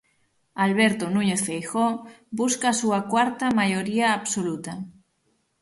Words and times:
Alberto 0.65 1.05
Núñez 1.15 1.41
Feijóo 1.47 1.95
busca 2.39 2.67
a 2.71 2.77
súa 2.81 2.99
cuarta 3.11 3.45
maioría 3.59 4.07
absoluta. 4.17 4.73